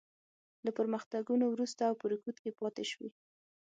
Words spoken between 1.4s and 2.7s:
وروسته او په رکود کې